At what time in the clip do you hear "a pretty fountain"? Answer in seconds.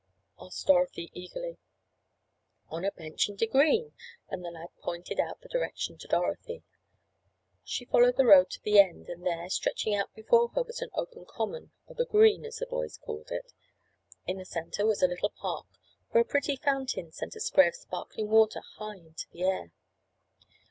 16.23-17.11